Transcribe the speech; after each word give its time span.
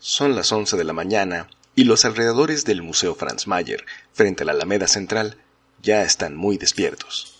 Son 0.00 0.36
las 0.36 0.52
11 0.52 0.76
de 0.76 0.84
la 0.84 0.92
mañana 0.92 1.48
y 1.74 1.82
los 1.82 2.04
alrededores 2.04 2.64
del 2.64 2.82
Museo 2.82 3.16
Franz 3.16 3.48
Mayer, 3.48 3.84
frente 4.12 4.44
a 4.44 4.46
la 4.46 4.52
Alameda 4.52 4.86
Central, 4.86 5.36
ya 5.82 6.02
están 6.02 6.36
muy 6.36 6.56
despiertos. 6.56 7.34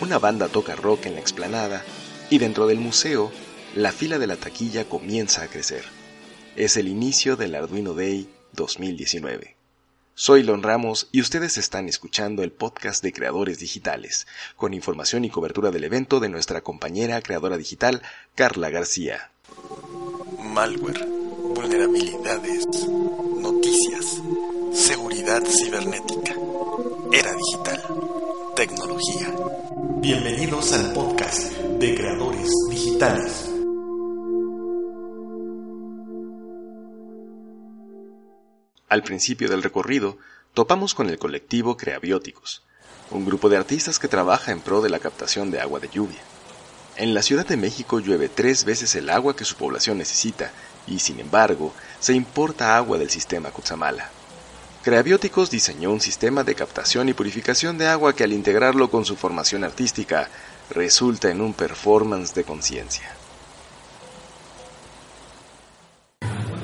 Una 0.00 0.18
banda 0.18 0.48
toca 0.48 0.74
rock 0.74 1.06
en 1.06 1.14
la 1.14 1.20
explanada 1.20 1.84
y 2.28 2.38
dentro 2.38 2.66
del 2.66 2.80
museo, 2.80 3.30
la 3.76 3.92
fila 3.92 4.18
de 4.18 4.26
la 4.26 4.36
taquilla 4.36 4.84
comienza 4.88 5.44
a 5.44 5.48
crecer. 5.48 5.84
Es 6.56 6.76
el 6.76 6.88
inicio 6.88 7.36
del 7.36 7.54
Arduino 7.54 7.94
Day 7.94 8.28
2019. 8.52 9.61
Soy 10.14 10.42
Lon 10.42 10.62
Ramos 10.62 11.08
y 11.10 11.22
ustedes 11.22 11.56
están 11.56 11.88
escuchando 11.88 12.42
el 12.42 12.52
podcast 12.52 13.02
de 13.02 13.14
Creadores 13.14 13.58
Digitales, 13.58 14.26
con 14.56 14.74
información 14.74 15.24
y 15.24 15.30
cobertura 15.30 15.70
del 15.70 15.84
evento 15.84 16.20
de 16.20 16.28
nuestra 16.28 16.60
compañera 16.60 17.22
creadora 17.22 17.56
digital, 17.56 18.02
Carla 18.34 18.68
García. 18.68 19.30
Malware, 20.38 21.06
vulnerabilidades, 21.54 22.66
noticias, 23.38 24.20
seguridad 24.74 25.42
cibernética, 25.46 26.34
era 27.10 27.32
digital, 27.34 27.82
tecnología. 28.54 29.34
Bienvenidos 29.96 30.74
al 30.74 30.92
podcast 30.92 31.52
de 31.52 31.94
Creadores 31.94 32.50
Digitales. 32.68 33.51
Al 38.92 39.02
principio 39.02 39.48
del 39.48 39.62
recorrido, 39.62 40.18
topamos 40.52 40.94
con 40.94 41.08
el 41.08 41.18
colectivo 41.18 41.78
Creabióticos, 41.78 42.62
un 43.10 43.24
grupo 43.24 43.48
de 43.48 43.56
artistas 43.56 43.98
que 43.98 44.06
trabaja 44.06 44.52
en 44.52 44.60
pro 44.60 44.82
de 44.82 44.90
la 44.90 44.98
captación 44.98 45.50
de 45.50 45.62
agua 45.62 45.80
de 45.80 45.88
lluvia. 45.88 46.20
En 46.98 47.14
la 47.14 47.22
Ciudad 47.22 47.46
de 47.46 47.56
México 47.56 48.00
llueve 48.00 48.28
tres 48.28 48.66
veces 48.66 48.94
el 48.94 49.08
agua 49.08 49.34
que 49.34 49.46
su 49.46 49.56
población 49.56 49.96
necesita 49.96 50.52
y, 50.86 50.98
sin 50.98 51.20
embargo, 51.20 51.72
se 52.00 52.12
importa 52.12 52.76
agua 52.76 52.98
del 52.98 53.08
sistema 53.08 53.50
Cutzamala. 53.50 54.10
Creabióticos 54.82 55.50
diseñó 55.50 55.90
un 55.90 56.02
sistema 56.02 56.44
de 56.44 56.54
captación 56.54 57.08
y 57.08 57.14
purificación 57.14 57.78
de 57.78 57.88
agua 57.88 58.14
que 58.14 58.24
al 58.24 58.34
integrarlo 58.34 58.90
con 58.90 59.06
su 59.06 59.16
formación 59.16 59.64
artística 59.64 60.28
resulta 60.68 61.30
en 61.30 61.40
un 61.40 61.54
performance 61.54 62.34
de 62.34 62.44
conciencia. 62.44 63.10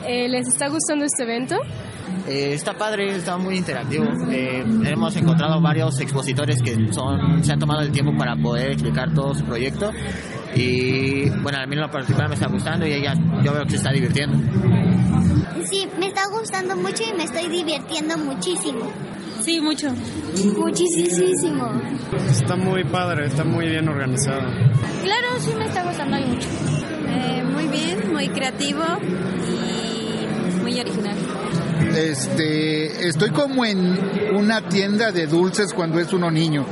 Eh, 0.04 0.28
¿Les 0.28 0.46
está 0.46 0.68
gustando 0.68 1.06
este 1.06 1.22
evento? 1.22 1.56
Eh, 2.26 2.52
está 2.52 2.74
padre, 2.74 3.16
está 3.16 3.36
muy 3.38 3.56
interactivo. 3.56 4.04
Eh, 4.30 4.64
hemos 4.84 5.16
encontrado 5.16 5.60
varios 5.60 5.98
expositores 6.00 6.60
que 6.62 6.92
son, 6.92 7.42
se 7.42 7.52
han 7.52 7.58
tomado 7.58 7.80
el 7.80 7.90
tiempo 7.90 8.16
para 8.16 8.36
poder 8.36 8.72
explicar 8.72 9.12
todo 9.14 9.34
su 9.34 9.44
proyecto. 9.44 9.90
Y 10.54 11.30
bueno, 11.30 11.58
a 11.58 11.66
mí 11.66 11.74
en 11.74 11.80
lo 11.80 11.90
particular 11.90 12.28
me 12.28 12.34
está 12.34 12.48
gustando 12.48 12.86
y 12.86 12.92
ella, 12.92 13.14
yo 13.42 13.52
veo 13.52 13.64
que 13.64 13.70
se 13.70 13.76
está 13.76 13.90
divirtiendo. 13.92 14.36
Sí, 15.64 15.88
me 15.98 16.08
está 16.08 16.26
gustando 16.28 16.76
mucho 16.76 17.02
y 17.02 17.16
me 17.16 17.24
estoy 17.24 17.48
divirtiendo 17.48 18.16
muchísimo. 18.18 18.90
Sí, 19.40 19.60
mucho. 19.60 19.88
Muchísimo. 20.56 21.70
Está 22.30 22.56
muy 22.56 22.84
padre, 22.84 23.26
está 23.26 23.44
muy 23.44 23.68
bien 23.68 23.88
organizado. 23.88 24.42
Claro, 25.02 25.28
sí 25.38 25.52
me 25.56 25.64
está 25.64 25.84
gustando 25.84 26.18
mucho. 26.18 26.48
Eh, 27.08 27.42
muy 27.44 27.66
bien, 27.68 28.12
muy 28.12 28.28
creativo 28.28 28.82
y 29.48 30.62
muy 30.62 30.78
original. 30.80 31.16
Este, 31.98 33.08
estoy 33.08 33.30
como 33.30 33.64
en 33.64 34.34
una 34.36 34.68
tienda 34.68 35.10
de 35.10 35.26
dulces 35.26 35.72
cuando 35.74 35.98
es 35.98 36.12
uno 36.12 36.30
niño. 36.30 36.64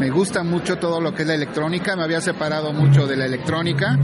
Me 0.00 0.10
gusta 0.10 0.42
mucho 0.42 0.76
todo 0.78 1.00
lo 1.00 1.14
que 1.14 1.22
es 1.22 1.28
la 1.28 1.34
electrónica, 1.34 1.94
me 1.94 2.02
había 2.02 2.20
separado 2.20 2.72
mucho 2.72 3.06
de 3.06 3.16
la 3.16 3.26
electrónica 3.26 3.96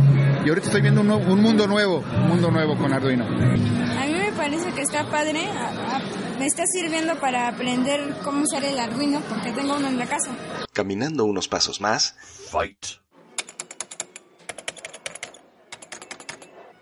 y 0.45 0.49
ahorita 0.49 0.67
estoy 0.69 0.83
viendo 0.83 1.01
un, 1.01 1.11
un 1.11 1.41
mundo 1.43 1.67
nuevo, 1.67 2.05
un 2.23 2.29
mundo 2.29 2.51
nuevo 2.53 2.77
con 2.77 2.93
Arduino. 2.93 3.25
A 3.27 4.07
mí 4.07 4.13
me 4.13 4.33
parece 4.37 4.71
que 4.73 4.83
está 4.83 5.05
padre, 5.11 5.47
a- 5.47 5.97
a- 5.97 6.39
me 6.39 6.47
está 6.47 6.65
sirviendo 6.67 7.19
para 7.19 7.49
aprender 7.49 8.15
cómo 8.23 8.43
usar 8.45 8.65
el 8.65 8.79
Arduino 8.79 9.21
porque 9.29 9.51
tengo 9.51 9.75
uno 9.77 9.89
en 9.89 9.99
la 9.99 10.07
casa. 10.07 10.31
Caminando 10.73 11.25
unos 11.25 11.49
pasos 11.49 11.81
más, 11.81 12.15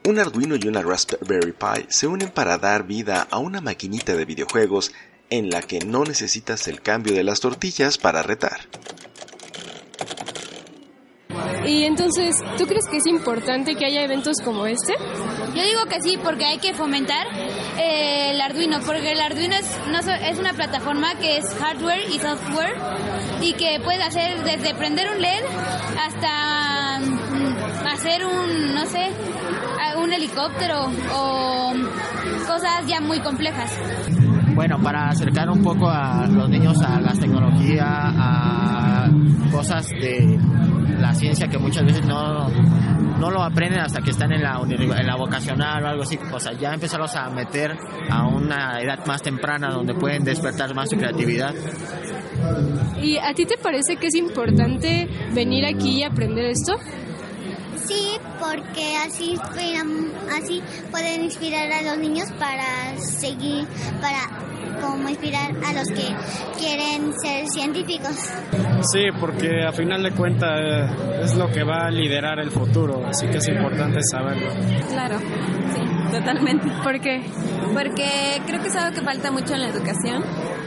un 0.07 0.19
Arduino 0.19 0.57
y 0.57 0.67
una 0.69 0.83
Raspberry 0.83 1.53
Pi 1.53 1.87
se 1.89 2.07
unen 2.07 2.31
para 2.31 2.59
dar 2.59 2.87
vida 2.87 3.27
a 3.31 3.39
una 3.39 3.61
maquinita 3.61 4.15
de 4.15 4.25
videojuegos 4.25 4.93
en 5.31 5.51
la 5.51 5.61
que 5.63 5.81
no 5.81 6.05
necesitas 6.05 6.69
el 6.69 6.81
cambio 6.81 7.13
de 7.15 7.25
las 7.25 7.41
tortillas 7.41 7.99
para 7.99 8.23
retar. 8.23 8.61
Y 11.67 11.83
entonces, 11.83 12.37
¿tú 12.57 12.65
crees 12.67 12.87
que 12.89 12.99
es 12.99 13.07
importante 13.07 13.75
que 13.75 13.87
haya 13.87 14.03
eventos 14.03 14.37
como 14.45 14.67
este? 14.67 14.95
Yo 15.55 15.63
digo 15.65 15.85
que 15.87 16.01
sí, 16.01 16.17
porque 16.23 16.45
hay 16.45 16.59
que 16.59 16.73
fomentar 16.75 17.27
eh, 17.79 18.31
el 18.31 18.41
Arduino, 18.41 18.79
porque 18.87 19.11
el 19.11 19.21
Arduino 19.21 19.57
es, 19.57 19.67
no 19.91 20.01
so- 20.03 20.13
es 20.13 20.39
una 20.39 20.53
plataforma 20.53 21.17
que 21.19 21.39
es 21.39 21.47
hardware 21.59 22.09
y 22.09 22.21
software 22.21 22.77
y 23.43 23.53
que 23.55 23.81
puede 23.83 24.03
hacer 24.05 24.45
desde 24.45 24.75
prender 24.75 25.11
un 25.11 25.21
LED 25.21 25.45
hasta 25.99 27.01
mm, 27.01 27.87
hacer 27.89 28.25
un, 28.27 28.75
no 28.75 28.87
sé, 28.87 29.09
helicóptero 30.17 30.91
o 31.15 31.73
cosas 32.47 32.87
ya 32.87 33.01
muy 33.01 33.21
complejas. 33.21 33.71
Bueno, 34.55 34.81
para 34.83 35.09
acercar 35.09 35.51
un 35.51 35.63
poco 35.63 35.89
a 35.89 36.27
los 36.27 36.49
niños 36.49 36.81
a 36.83 37.01
las 37.01 37.19
tecnologías, 37.19 37.87
a 37.87 39.11
cosas 39.53 39.89
de 39.91 40.39
la 40.99 41.13
ciencia 41.15 41.47
que 41.49 41.59
muchas 41.59 41.85
veces 41.85 42.07
no, 42.07 42.49
no 43.19 43.31
lo 43.31 43.43
aprenden 43.43 43.81
hasta 43.81 44.01
que 44.01 44.11
están 44.11 44.33
en 44.33 44.43
la, 44.43 44.59
en 44.61 45.07
la 45.07 45.17
vocacional 45.17 45.85
o 45.85 45.89
algo 45.89 46.03
así. 46.03 46.19
O 46.33 46.41
sea, 46.41 46.53
ya 46.53 46.73
empezarlos 46.73 47.15
a 47.17 47.29
meter 47.31 47.77
a 48.11 48.27
una 48.27 48.81
edad 48.81 49.05
más 49.07 49.23
temprana 49.23 49.71
donde 49.71 49.95
pueden 49.95 50.25
despertar 50.25 50.75
más 50.75 50.89
su 50.91 50.97
creatividad. 50.97 51.55
¿Y 53.03 53.19
a 53.19 53.35
ti 53.35 53.45
te 53.45 53.57
parece 53.59 53.97
que 53.97 54.07
es 54.09 54.15
importante 54.15 55.09
venir 55.35 55.67
aquí 55.67 55.99
y 55.99 56.03
aprender 56.03 56.47
esto? 56.47 56.77
Sí, 57.87 58.19
porque 58.41 58.97
así, 58.97 59.39
así 60.31 60.63
pueden 60.91 61.25
inspirar 61.25 61.71
a 61.73 61.83
los 61.83 61.99
niños 61.99 62.31
para 62.39 62.99
seguir, 62.99 63.67
para 64.01 64.47
como 64.81 65.09
inspirar 65.09 65.51
a 65.65 65.73
los 65.73 65.89
que 65.89 66.15
quieren 66.59 67.13
ser 67.21 67.47
científicos. 67.49 68.17
Sí, 68.93 69.05
porque 69.19 69.65
a 69.65 69.73
final 69.73 70.03
de 70.03 70.13
cuentas 70.13 70.51
eh, 70.61 71.23
es 71.25 71.35
lo 71.37 71.51
que 71.51 71.65
va 71.65 71.87
a 71.87 71.91
liderar 71.91 72.39
el 72.39 72.51
futuro, 72.51 73.07
así 73.07 73.27
que 73.27 73.39
es 73.39 73.49
importante 73.49 74.01
saberlo. 74.03 74.49
Claro, 74.91 75.19
sí, 75.19 76.13
totalmente. 76.13 76.69
¿Por 76.83 77.01
qué? 77.01 77.23
Porque 77.73 78.43
creo 78.47 78.63
que 78.63 78.69
es 78.69 78.77
algo 78.77 78.95
que 78.95 79.03
falta 79.03 79.31
mucho 79.31 79.55
en 79.55 79.63
la 79.63 79.69
educación 79.69 80.25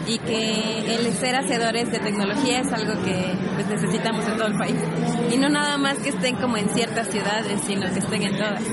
y 0.09 0.17
que 0.17 0.95
el 0.95 1.13
ser 1.13 1.35
hacedores 1.35 1.91
de 1.91 1.99
tecnología 1.99 2.61
es 2.61 2.73
algo 2.73 2.99
que 3.03 3.37
pues, 3.53 3.67
necesitamos 3.67 4.27
en 4.27 4.37
todo 4.37 4.47
el 4.47 4.57
país. 4.57 4.75
Y 5.31 5.37
no 5.37 5.49
nada 5.49 5.77
más 5.77 5.99
que 5.99 6.09
estén 6.09 6.35
como 6.35 6.57
en 6.57 6.67
ciertas 6.69 7.07
ciudades, 7.09 7.61
sino 7.67 7.91
que 7.93 7.99
estén 7.99 8.23
en 8.23 8.37
todas. 8.37 8.63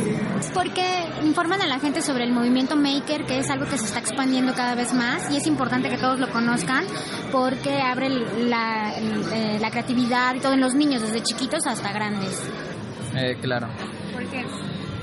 Porque 0.54 0.82
informan 1.22 1.60
a 1.60 1.66
la 1.66 1.78
gente 1.78 2.00
sobre 2.00 2.24
el 2.24 2.32
movimiento 2.32 2.74
maker, 2.74 3.26
que 3.26 3.38
es 3.40 3.50
algo 3.50 3.66
que 3.66 3.76
se 3.76 3.84
está 3.84 3.98
expandiendo 3.98 4.54
cada 4.54 4.74
vez 4.74 4.94
más 4.94 5.30
y 5.30 5.36
es 5.36 5.46
importante 5.46 5.90
que 5.90 5.98
todos 5.98 6.18
lo 6.18 6.30
conozcan 6.30 6.86
porque 7.30 7.80
abre 7.82 8.08
la, 8.08 8.94
eh, 8.96 9.58
la 9.60 9.70
creatividad 9.70 10.34
y 10.34 10.40
todo 10.40 10.54
en 10.54 10.60
los 10.60 10.74
niños, 10.74 11.02
desde 11.02 11.22
chiquitos 11.22 11.66
hasta 11.66 11.92
grandes. 11.92 12.42
Eh, 13.14 13.36
claro. 13.42 13.68
¿Por 14.14 14.24
qué? 14.26 14.44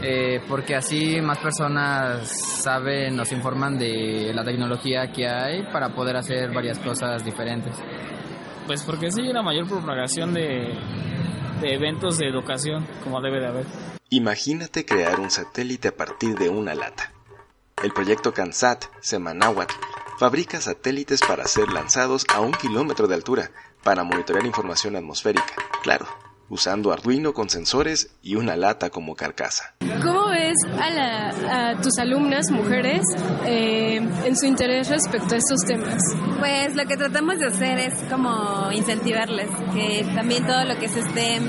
Eh, 0.05 0.41
porque 0.49 0.75
así 0.75 1.21
más 1.21 1.37
personas 1.37 2.27
saben, 2.61 3.15
nos 3.15 3.31
informan 3.31 3.77
de 3.77 4.33
la 4.33 4.43
tecnología 4.43 5.09
que 5.13 5.25
hay 5.25 5.63
para 5.71 5.95
poder 5.95 6.17
hacer 6.17 6.53
varias 6.53 6.77
cosas 6.79 7.23
diferentes. 7.23 7.73
Pues 8.67 8.83
porque 8.83 9.09
sí, 9.11 9.21
la 9.21 9.41
mayor 9.41 9.65
propagación 9.65 10.33
de, 10.33 10.77
de 11.61 11.73
eventos 11.73 12.17
de 12.17 12.27
educación, 12.27 12.85
como 13.01 13.21
debe 13.21 13.39
de 13.39 13.47
haber. 13.47 13.65
Imagínate 14.09 14.85
crear 14.85 15.21
un 15.21 15.31
satélite 15.31 15.87
a 15.87 15.95
partir 15.95 16.35
de 16.35 16.49
una 16.49 16.75
lata. 16.75 17.13
El 17.81 17.93
proyecto 17.93 18.33
CANSAT, 18.33 18.83
Semanáhuatl, 18.99 19.73
fabrica 20.19 20.59
satélites 20.59 21.21
para 21.21 21.45
ser 21.45 21.69
lanzados 21.69 22.25
a 22.33 22.41
un 22.41 22.51
kilómetro 22.51 23.07
de 23.07 23.15
altura 23.15 23.51
para 23.83 24.03
monitorear 24.03 24.45
información 24.45 24.95
atmosférica, 24.95 25.55
claro, 25.81 26.07
usando 26.49 26.91
Arduino 26.91 27.33
con 27.33 27.49
sensores 27.49 28.09
y 28.21 28.35
una 28.35 28.55
lata 28.55 28.89
como 28.89 29.15
carcasa. 29.15 29.73
¿Cómo 30.03 30.27
ves 30.29 30.55
a, 30.79 30.89
la- 30.89 31.69
a 31.71 31.81
tus 31.81 31.97
alumnas 31.97 32.51
mujeres 32.51 33.01
eh, 33.45 33.95
en 34.25 34.35
su 34.37 34.45
interés 34.45 34.89
respecto 34.89 35.35
a 35.35 35.37
estos 35.37 35.59
temas? 35.65 35.97
Pues 36.39 36.75
lo 36.75 36.85
que 36.85 36.97
tratamos 36.97 37.39
de 37.39 37.47
hacer 37.47 37.79
es 37.79 37.93
como 38.11 38.71
incentivarles, 38.71 39.47
que 39.73 40.05
también 40.15 40.45
todo 40.45 40.63
lo 40.65 40.77
que 40.77 40.89
se 40.89 40.99
esté 40.99 41.39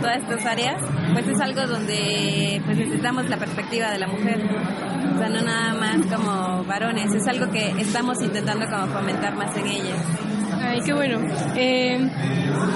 todas 0.00 0.16
estas 0.22 0.46
áreas, 0.46 0.82
pues 1.12 1.28
es 1.28 1.38
algo 1.40 1.66
donde 1.66 2.62
pues 2.64 2.76
necesitamos 2.78 3.28
la 3.28 3.36
perspectiva 3.36 3.90
de 3.90 3.98
la 3.98 4.06
mujer. 4.06 4.40
O 5.14 5.18
sea, 5.18 5.28
no 5.28 5.42
nada 5.42 5.74
más 5.74 6.06
como 6.06 6.64
varones, 6.64 7.12
es 7.12 7.26
algo 7.28 7.52
que 7.52 7.68
estamos 7.78 8.22
intentando 8.22 8.64
como 8.70 8.86
fomentar 8.86 9.34
más 9.36 9.54
en 9.58 9.66
ellas. 9.66 9.98
Ay, 10.70 10.80
qué 10.86 10.92
bueno. 10.92 11.18
Eh, 11.56 11.98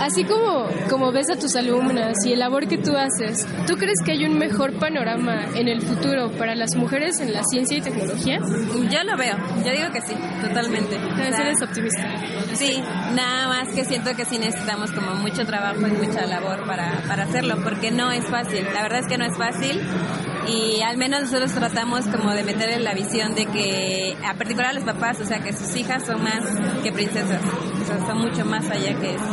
así 0.00 0.25
como, 0.25 0.67
como 0.91 1.12
ves 1.12 1.31
a 1.31 1.37
tus 1.37 1.55
alumnas 1.55 2.17
y 2.26 2.32
el 2.32 2.41
labor 2.41 2.67
que 2.67 2.76
tú 2.76 2.96
haces, 2.96 3.46
¿tú 3.69 3.76
crees 3.76 3.99
que 4.05 4.12
hay 4.12 4.25
un 4.25 4.37
mejor 4.37 4.73
panorama 4.81 5.46
en 5.55 5.69
el 5.69 5.81
futuro 5.81 6.32
para 6.32 6.56
las 6.56 6.75
mujeres 6.75 7.20
en 7.20 7.32
la 7.32 7.44
ciencia 7.44 7.79
y 7.79 7.81
tecnología? 7.82 8.38
Yo 8.38 9.05
lo 9.05 9.17
veo, 9.17 9.37
yo 9.64 9.70
digo 9.70 9.93
que 9.93 10.00
sí, 10.00 10.14
totalmente. 10.43 10.96
O 10.96 11.20
eres 11.20 11.62
optimista. 11.62 12.02
Sí, 12.55 12.82
nada 13.14 13.49
más 13.49 13.69
que 13.69 13.85
siento 13.85 14.11
que 14.17 14.25
sí 14.25 14.38
necesitamos 14.38 14.90
como 14.90 15.14
mucho 15.14 15.47
trabajo 15.47 15.87
y 15.87 15.93
mucha 15.93 16.26
labor 16.26 16.67
para, 16.67 17.00
para 17.06 17.25
hacerlo, 17.25 17.58
porque 17.62 17.93
no 17.93 18.11
es 18.11 18.25
fácil, 18.25 18.64
la 18.75 18.82
verdad 18.82 19.00
es 19.00 19.06
que 19.06 19.19
no 19.19 19.25
es 19.25 19.37
fácil 19.38 19.81
y 20.49 20.82
al 20.82 20.96
menos 20.96 21.23
nosotros 21.23 21.52
tratamos 21.52 22.06
como 22.06 22.32
de 22.32 22.43
meter 22.43 22.70
en 22.70 22.85
la 22.85 22.94
visión 22.94 23.35
de 23.35 23.46
que, 23.46 24.17
a 24.25 24.35
particular 24.35 24.70
a 24.70 24.73
los 24.75 24.85
papás, 24.85 25.20
o 25.20 25.25
sea, 25.25 25.41
que 25.41 25.52
sus 25.52 25.75
hijas 25.76 26.05
son 26.06 26.23
más 26.23 26.43
que 26.82 26.93
princesas, 26.93 27.41
o 27.81 27.85
sea, 27.85 28.06
son 28.06 28.19
mucho 28.19 28.44
más 28.44 28.69
allá 28.70 28.94
que 29.00 29.14
eso. 29.14 29.25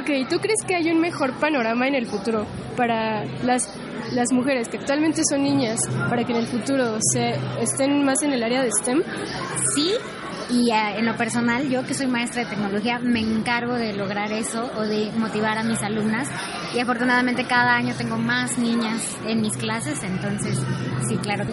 Ok, 0.00 0.28
¿tú 0.28 0.38
crees 0.38 0.62
que 0.66 0.74
hay 0.74 0.90
un 0.90 1.00
mejor 1.00 1.32
panorama 1.34 1.86
en 1.86 1.94
el 1.94 2.06
futuro 2.06 2.46
para 2.76 3.24
las, 3.44 3.68
las 4.12 4.32
mujeres 4.32 4.68
que 4.68 4.78
actualmente 4.78 5.22
son 5.28 5.42
niñas, 5.42 5.80
para 6.08 6.24
que 6.24 6.32
en 6.32 6.38
el 6.38 6.46
futuro 6.46 6.98
se 7.12 7.34
estén 7.60 8.04
más 8.04 8.22
en 8.22 8.32
el 8.32 8.42
área 8.42 8.62
de 8.62 8.70
STEM? 8.80 9.02
Sí, 9.74 9.92
y 10.52 10.70
eh, 10.70 10.98
en 10.98 11.06
lo 11.06 11.16
personal, 11.16 11.68
yo 11.68 11.84
que 11.84 11.94
soy 11.94 12.06
maestra 12.06 12.44
de 12.44 12.50
tecnología, 12.50 12.98
me 12.98 13.20
encargo 13.20 13.74
de 13.74 13.94
lograr 13.94 14.30
eso 14.32 14.70
o 14.76 14.82
de 14.82 15.10
motivar 15.16 15.56
a 15.56 15.64
mis 15.64 15.82
alumnas. 15.82 16.28
Y 16.74 16.78
afortunadamente 16.78 17.44
cada 17.44 17.74
año 17.74 17.94
tengo 17.96 18.18
más 18.18 18.58
niñas 18.58 19.16
en 19.26 19.40
mis 19.40 19.56
clases, 19.56 20.02
entonces 20.02 20.58
sí, 21.08 21.16
claro. 21.16 21.44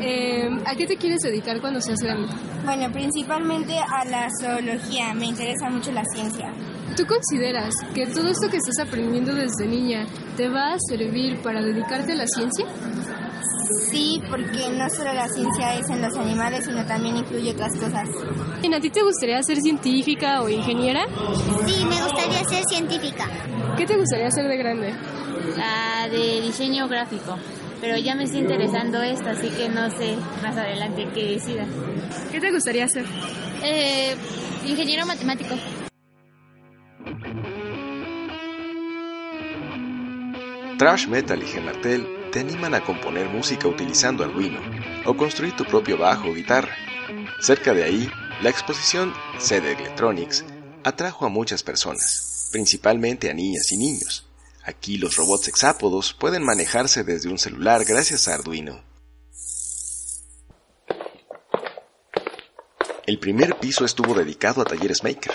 Eh, 0.00 0.48
¿A 0.66 0.74
qué 0.74 0.86
te 0.86 0.96
quieres 0.96 1.20
dedicar 1.20 1.60
cuando 1.60 1.80
seas 1.80 2.00
grande? 2.00 2.28
Bueno, 2.64 2.92
principalmente 2.92 3.78
a 3.78 4.04
la 4.04 4.28
zoología. 4.38 5.14
Me 5.14 5.26
interesa 5.26 5.70
mucho 5.70 5.92
la 5.92 6.04
ciencia. 6.04 6.52
¿Tú 6.96 7.06
consideras 7.06 7.74
que 7.92 8.06
todo 8.06 8.28
esto 8.28 8.48
que 8.48 8.56
estás 8.56 8.86
aprendiendo 8.86 9.34
desde 9.34 9.66
niña 9.66 10.06
te 10.36 10.48
va 10.48 10.74
a 10.74 10.76
servir 10.88 11.38
para 11.42 11.60
dedicarte 11.60 12.12
a 12.12 12.14
la 12.14 12.26
ciencia? 12.26 12.66
Sí, 13.90 14.22
porque 14.30 14.70
no 14.70 14.88
solo 14.90 15.12
la 15.12 15.26
ciencia 15.28 15.74
es 15.74 15.90
en 15.90 16.02
los 16.02 16.14
animales, 16.16 16.64
sino 16.64 16.86
también 16.86 17.16
incluye 17.16 17.50
otras 17.50 17.76
cosas. 17.78 18.08
¿Y 18.62 18.72
a 18.72 18.80
ti 18.80 18.90
te 18.90 19.02
gustaría 19.02 19.42
ser 19.42 19.60
científica 19.60 20.42
o 20.42 20.48
ingeniera? 20.48 21.04
Sí, 21.66 21.84
me 21.84 22.00
gustaría 22.00 22.44
ser 22.44 22.62
científica. 22.64 23.28
¿Qué 23.76 23.86
te 23.86 23.96
gustaría 23.96 24.30
ser 24.30 24.46
de 24.46 24.56
grande? 24.56 24.94
La 25.56 26.08
de 26.08 26.42
diseño 26.42 26.86
gráfico. 26.86 27.36
Pero 27.80 27.98
ya 27.98 28.14
me 28.14 28.24
está 28.24 28.38
interesando 28.38 29.02
esta, 29.02 29.32
así 29.32 29.48
que 29.48 29.68
no 29.68 29.90
sé 29.90 30.16
más 30.42 30.56
adelante 30.56 31.08
qué 31.12 31.32
decida. 31.32 31.66
¿Qué 32.30 32.40
te 32.40 32.52
gustaría 32.52 32.84
hacer? 32.84 33.04
Eh, 33.64 34.14
ingeniero 34.66 35.06
matemático. 35.06 35.56
Trash 40.84 41.08
Metal 41.08 41.42
y 41.42 41.46
Gemartel 41.46 42.06
te 42.30 42.40
animan 42.40 42.74
a 42.74 42.84
componer 42.84 43.30
música 43.30 43.66
utilizando 43.66 44.22
Arduino 44.22 44.60
o 45.06 45.16
construir 45.16 45.56
tu 45.56 45.64
propio 45.64 45.96
bajo 45.96 46.28
o 46.28 46.34
guitarra. 46.34 46.76
Cerca 47.40 47.72
de 47.72 47.84
ahí, 47.84 48.10
la 48.42 48.50
exposición 48.50 49.14
CD 49.38 49.72
Electronics 49.72 50.44
atrajo 50.82 51.24
a 51.24 51.30
muchas 51.30 51.62
personas, 51.62 52.50
principalmente 52.52 53.30
a 53.30 53.32
niñas 53.32 53.72
y 53.72 53.78
niños. 53.78 54.26
Aquí 54.62 54.98
los 54.98 55.16
robots 55.16 55.48
hexápodos 55.48 56.12
pueden 56.12 56.42
manejarse 56.42 57.02
desde 57.02 57.30
un 57.30 57.38
celular 57.38 57.86
gracias 57.86 58.28
a 58.28 58.34
Arduino. 58.34 58.84
El 63.06 63.18
primer 63.18 63.58
piso 63.58 63.86
estuvo 63.86 64.12
dedicado 64.12 64.60
a 64.60 64.66
talleres 64.66 65.02
maker, 65.02 65.32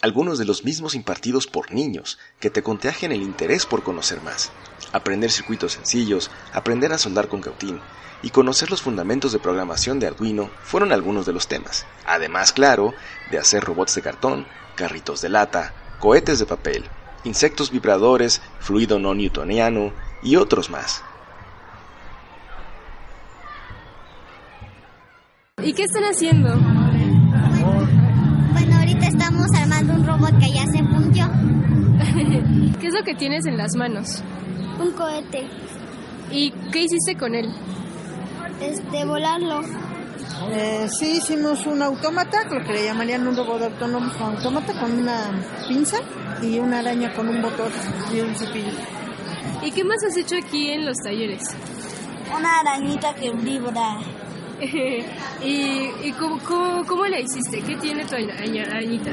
algunos 0.00 0.38
de 0.38 0.44
los 0.44 0.64
mismos 0.64 0.94
impartidos 0.94 1.46
por 1.46 1.72
niños 1.72 2.18
que 2.40 2.50
te 2.50 2.62
contagian 2.62 3.12
el 3.12 3.22
interés 3.22 3.66
por 3.66 3.82
conocer 3.82 4.20
más, 4.22 4.52
aprender 4.92 5.30
circuitos 5.30 5.72
sencillos, 5.72 6.30
aprender 6.52 6.92
a 6.92 6.98
soldar 6.98 7.28
con 7.28 7.40
cautín 7.40 7.80
y 8.22 8.30
conocer 8.30 8.70
los 8.70 8.82
fundamentos 8.82 9.32
de 9.32 9.38
programación 9.38 10.00
de 10.00 10.08
Arduino 10.08 10.50
fueron 10.62 10.92
algunos 10.92 11.26
de 11.26 11.32
los 11.32 11.48
temas. 11.48 11.86
Además, 12.06 12.52
claro, 12.52 12.94
de 13.30 13.38
hacer 13.38 13.64
robots 13.64 13.94
de 13.94 14.02
cartón, 14.02 14.46
carritos 14.74 15.20
de 15.20 15.28
lata, 15.28 15.74
cohetes 16.00 16.38
de 16.38 16.46
papel, 16.46 16.84
insectos 17.24 17.70
vibradores, 17.70 18.40
fluido 18.60 18.98
no 18.98 19.14
newtoniano 19.14 19.92
y 20.22 20.36
otros 20.36 20.70
más. 20.70 21.02
¿Y 25.62 25.72
qué 25.72 25.82
están 25.82 26.04
haciendo? 26.04 26.56
Bueno, 28.52 28.76
ahorita 28.78 29.06
estamos 29.06 29.46
armando 29.54 29.94
un 29.94 30.06
robot 30.06 30.38
que 30.38 30.52
ya 30.52 30.64
se 30.66 30.78
fundió. 30.78 31.28
¿Qué 32.80 32.86
es 32.86 32.94
lo 32.94 33.02
que 33.04 33.14
tienes 33.14 33.44
en 33.46 33.56
las 33.56 33.74
manos? 33.74 34.22
Un 34.78 34.92
cohete. 34.92 35.48
¿Y 36.30 36.50
qué 36.72 36.82
hiciste 36.82 37.16
con 37.16 37.34
él? 37.34 37.52
Este, 38.60 39.04
volarlo. 39.04 39.62
Eh, 40.50 40.88
sí, 40.88 41.18
hicimos 41.18 41.66
un 41.66 41.82
autómata, 41.82 42.44
lo 42.44 42.64
que 42.64 42.72
le 42.72 42.84
llamarían 42.84 43.26
un 43.26 43.36
robot 43.36 43.62
autónomo 43.62 44.10
autómata 44.20 44.78
con 44.78 44.92
una 44.92 45.30
pinza 45.66 45.98
y 46.42 46.58
una 46.58 46.78
araña 46.78 47.12
con 47.14 47.28
un 47.28 47.42
botón 47.42 47.70
y 48.14 48.20
un 48.20 48.34
cepillo. 48.36 48.72
¿Y 49.62 49.72
qué 49.72 49.84
más 49.84 50.02
has 50.04 50.16
hecho 50.16 50.36
aquí 50.36 50.70
en 50.70 50.86
los 50.86 50.96
talleres? 50.98 51.42
Una 52.36 52.60
arañita 52.60 53.14
que 53.14 53.30
vibra. 53.30 53.98
¿Y, 55.44 55.90
y 56.02 56.12
cómo, 56.18 56.38
cómo, 56.40 56.84
cómo, 56.84 57.06
la 57.06 57.20
hiciste? 57.20 57.60
¿Qué 57.62 57.76
tiene 57.76 58.04
tu 58.04 58.16
arañita? 58.16 59.12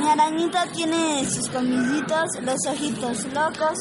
Mi 0.00 0.08
arañita 0.08 0.66
tiene 0.72 1.24
sus 1.26 1.48
colmillitos, 1.48 2.24
los 2.42 2.56
ojitos 2.66 3.24
locos, 3.34 3.78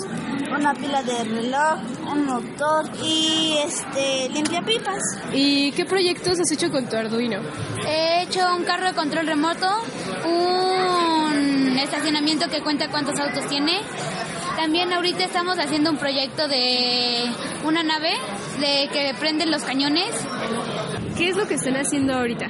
una 0.53 0.73
pila 0.73 1.01
de 1.03 1.23
reloj, 1.23 1.79
un 2.11 2.25
motor 2.25 2.89
y 3.01 3.55
este 3.65 4.29
limpia 4.29 4.61
pipas. 4.61 5.01
¿Y 5.33 5.71
qué 5.71 5.85
proyectos 5.85 6.39
has 6.39 6.51
hecho 6.51 6.69
con 6.69 6.85
tu 6.87 6.97
Arduino? 6.97 7.39
He 7.87 8.23
hecho 8.23 8.41
un 8.55 8.65
carro 8.65 8.87
de 8.87 8.93
control 8.93 9.27
remoto, 9.27 9.67
un 10.25 11.77
estacionamiento 11.79 12.49
que 12.49 12.61
cuenta 12.61 12.89
cuántos 12.89 13.17
autos 13.19 13.47
tiene. 13.47 13.79
También 14.57 14.91
ahorita 14.91 15.23
estamos 15.23 15.57
haciendo 15.57 15.89
un 15.91 15.97
proyecto 15.97 16.47
de 16.47 17.31
una 17.63 17.83
nave 17.83 18.11
de 18.59 18.89
que 18.91 19.15
prenden 19.19 19.49
los 19.49 19.63
cañones. 19.63 20.09
¿Qué 21.21 21.29
es 21.29 21.37
lo 21.37 21.47
que 21.47 21.53
están 21.53 21.75
haciendo 21.75 22.15
ahorita? 22.15 22.47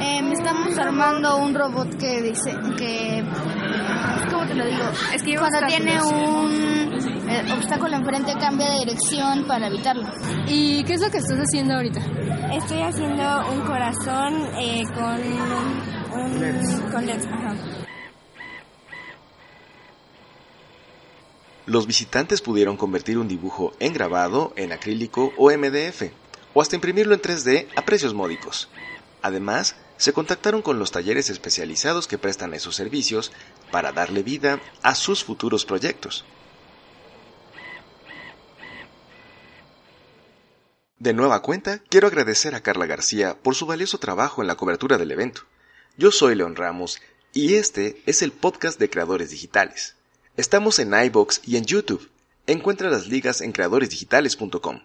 Eh, 0.00 0.32
estamos 0.32 0.78
armando 0.78 1.36
un 1.36 1.54
robot 1.54 1.94
que 1.98 2.22
dice 2.22 2.56
que 2.78 3.22
¿cómo 4.30 4.46
te 4.46 4.54
lo 4.54 4.64
digo? 4.64 4.84
Es 5.14 5.22
que 5.22 5.36
cuando 5.36 5.58
tiene 5.66 6.02
un 6.02 7.28
eh, 7.28 7.52
obstáculo 7.52 7.96
enfrente 7.96 8.32
cambia 8.40 8.70
de 8.70 8.78
dirección 8.78 9.44
para 9.46 9.66
evitarlo. 9.66 10.08
¿Y 10.46 10.84
qué 10.84 10.94
es 10.94 11.02
lo 11.02 11.10
que 11.10 11.18
estás 11.18 11.38
haciendo 11.38 11.74
ahorita? 11.74 12.00
Estoy 12.54 12.80
haciendo 12.80 13.52
un 13.52 13.60
corazón 13.66 14.42
eh, 14.58 14.84
con 14.94 16.22
un, 16.22 16.40
LEDs. 16.40 16.80
con 16.90 17.04
LEDs, 17.04 17.26
ajá. 17.26 17.54
Los 21.66 21.86
visitantes 21.86 22.40
pudieron 22.40 22.78
convertir 22.78 23.18
un 23.18 23.28
dibujo 23.28 23.74
en 23.80 23.92
grabado, 23.92 24.54
en 24.56 24.72
acrílico 24.72 25.34
o 25.36 25.50
MDF, 25.50 26.04
o 26.58 26.60
hasta 26.60 26.74
imprimirlo 26.74 27.14
en 27.14 27.22
3D 27.22 27.68
a 27.76 27.84
precios 27.84 28.14
módicos. 28.14 28.68
Además, 29.22 29.76
se 29.96 30.12
contactaron 30.12 30.60
con 30.60 30.80
los 30.80 30.90
talleres 30.90 31.30
especializados 31.30 32.08
que 32.08 32.18
prestan 32.18 32.52
esos 32.52 32.74
servicios 32.74 33.30
para 33.70 33.92
darle 33.92 34.24
vida 34.24 34.60
a 34.82 34.96
sus 34.96 35.22
futuros 35.22 35.64
proyectos. 35.64 36.24
De 40.98 41.12
nueva 41.12 41.42
cuenta, 41.42 41.78
quiero 41.78 42.08
agradecer 42.08 42.56
a 42.56 42.60
Carla 42.60 42.86
García 42.86 43.38
por 43.40 43.54
su 43.54 43.64
valioso 43.64 43.98
trabajo 43.98 44.42
en 44.42 44.48
la 44.48 44.56
cobertura 44.56 44.98
del 44.98 45.12
evento. 45.12 45.42
Yo 45.96 46.10
soy 46.10 46.34
León 46.34 46.56
Ramos 46.56 47.00
y 47.32 47.54
este 47.54 48.02
es 48.04 48.20
el 48.20 48.32
podcast 48.32 48.80
de 48.80 48.90
Creadores 48.90 49.30
Digitales. 49.30 49.94
Estamos 50.36 50.80
en 50.80 50.92
iBox 50.92 51.40
y 51.46 51.56
en 51.56 51.66
YouTube. 51.66 52.10
Encuentra 52.48 52.90
las 52.90 53.06
ligas 53.06 53.42
en 53.42 53.52
creadoresdigitales.com. 53.52 54.80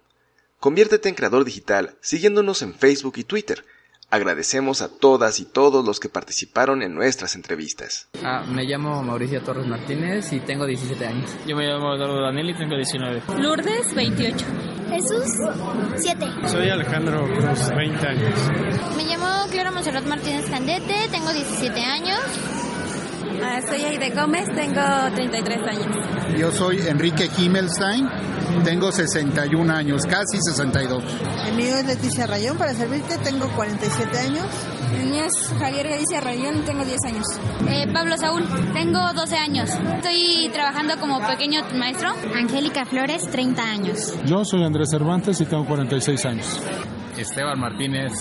Conviértete 0.63 1.10
en 1.10 1.15
creador 1.15 1.43
digital 1.43 1.98
siguiéndonos 2.00 2.62
en 2.62 2.74
Facebook 2.74 3.15
y 3.17 3.25
Twitter. 3.25 3.65
Agradecemos 4.10 4.82
a 4.82 4.88
todas 4.88 5.41
y 5.41 5.46
todos 5.46 5.84
los 5.84 6.00
que 6.00 6.08
participaron 6.08 6.82
en 6.82 6.96
nuestras 6.96 7.36
entrevistas. 7.36 8.08
Ah, 8.24 8.46
me 8.48 8.63
llamo 8.63 9.03
Mauricio 9.03 9.41
Torres 9.41 9.67
Martínez 9.67 10.32
y 10.32 10.39
tengo 10.39 10.65
17 10.65 11.05
años. 11.05 11.29
Yo 11.46 11.58
me 11.58 11.67
llamo 11.67 11.93
Eduardo 11.93 12.22
Daniel 12.22 12.51
y 12.51 12.58
tengo 12.58 12.77
19. 12.77 13.24
Lourdes, 13.39 13.93
28. 13.93 14.46
Jesús, 14.89 15.25
7. 15.98 16.27
Soy 16.48 16.70
Alejandro 16.70 17.25
Cruz, 17.25 17.70
20 17.75 18.08
años. 18.08 18.34
Me 18.96 19.03
llamo 19.03 19.27
Clara 19.51 19.70
Monserrat 19.70 20.05
Martínez 20.05 20.50
Candete, 20.50 21.10
tengo 21.12 21.34
17 21.34 21.77
años. 21.82 22.22
Ah, 23.44 23.60
soy 23.68 23.82
Aide 23.84 24.10
Gómez, 24.12 24.46
tengo 24.56 24.82
33 25.16 25.62
años. 25.68 26.38
Yo 26.38 26.52
soy 26.52 26.80
Enrique 26.88 27.30
Himmelstein, 27.38 28.10
tengo 28.64 28.92
61 28.92 29.74
años, 29.74 30.04
casi 30.06 30.38
62. 30.42 31.04
El 31.48 31.56
mío 31.56 31.76
es 31.78 31.86
Leticia 31.86 32.26
Rayón, 32.26 32.58
para 32.58 32.74
servirte 32.74 33.18
tengo 33.20 33.48
47 33.56 34.18
años. 34.18 34.46
El 35.00 35.10
mío 35.10 35.24
es 35.26 35.54
Javier 35.60 35.90
Galicia 35.90 36.22
Rayón, 36.22 36.64
tengo 36.66 36.86
10 36.86 36.98
años. 37.06 37.26
Eh, 37.68 37.88
Pablo 37.94 38.18
Saúl, 38.18 38.44
tengo 38.74 39.00
12 39.14 39.36
años. 39.38 39.70
Estoy 39.96 40.50
trabajando 40.54 40.98
como 41.00 41.20
pequeño 41.28 41.62
maestro. 41.76 42.10
Angélica 42.36 42.86
Flores, 42.86 43.24
30 43.30 43.64
años. 43.64 44.14
Yo 44.26 44.46
soy 44.46 44.64
Andrés 44.64 44.90
Cervantes 44.92 45.40
y 45.42 45.46
tengo 45.46 45.66
46 45.66 46.26
años. 46.26 46.60
Esteban 47.17 47.60
Martínez, 47.60 48.12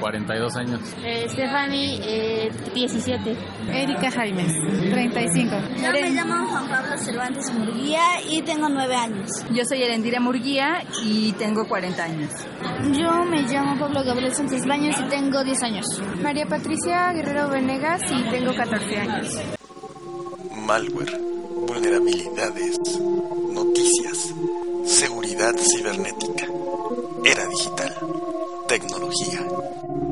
42 0.00 0.56
años. 0.56 0.80
Eh, 1.04 1.26
Stephanie, 1.28 2.00
eh, 2.02 2.50
17. 2.74 3.36
Erika 3.70 4.10
Jaimes, 4.10 4.52
35. 4.90 5.56
Yo 5.76 5.92
me 5.92 6.10
llamo 6.10 6.46
Juan 6.48 6.68
Pablo 6.68 6.96
Cervantes 6.98 7.52
Murguía 7.52 8.02
y 8.28 8.42
tengo 8.42 8.68
9 8.68 8.94
años. 8.96 9.30
Yo 9.52 9.64
soy 9.64 9.82
Erendira 9.82 10.20
Murguía 10.20 10.82
y 11.04 11.32
tengo 11.32 11.66
40 11.66 12.02
años. 12.04 12.30
Yo 12.92 13.24
me 13.24 13.42
llamo 13.42 13.78
Pablo 13.78 14.02
Gabriel 14.04 14.34
Sánchez 14.34 14.64
Baños 14.66 14.96
y 14.98 15.08
tengo 15.08 15.44
10 15.44 15.62
años. 15.62 15.86
María 16.22 16.46
Patricia 16.46 17.12
Guerrero 17.12 17.48
Venegas 17.48 18.02
y 18.10 18.22
tengo 18.30 18.54
14 18.54 18.96
años. 18.96 19.34
Malware, 20.66 21.18
vulnerabilidades, 21.66 22.78
noticias, 23.52 24.34
seguridad 24.84 25.54
cibernética, 25.56 26.46
era 27.24 27.46
digital, 27.46 27.94
tecnología. 28.68 29.40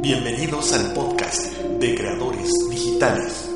Bienvenidos 0.01 0.73
al 0.73 0.93
podcast 0.93 1.41
de 1.79 1.95
creadores 1.95 2.51
digitales. 2.71 3.56